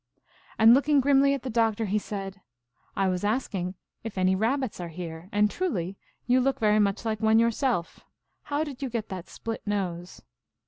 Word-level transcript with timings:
And, 0.57 0.73
looking 0.73 0.99
grimly 0.99 1.35
at 1.35 1.43
the 1.43 1.49
Doc 1.51 1.75
tor, 1.75 1.85
1 1.85 1.91
he 1.91 1.99
said:" 1.99 2.41
I 2.95 3.07
was 3.07 3.23
asking 3.23 3.75
if 4.03 4.17
any 4.17 4.35
Kabbits 4.35 4.79
are 4.81 4.87
here, 4.89 5.29
and 5.31 5.47
truly 5.47 5.95
you 6.25 6.41
look 6.41 6.57
very 6.57 6.79
much 6.79 7.05
like 7.05 7.19
one 7.21 7.37
yourself. 7.37 7.99
How 8.45 8.63
did 8.63 8.81
you 8.81 8.89
get 8.89 9.09
that 9.09 9.29
split 9.29 9.61
nose? 9.63 10.23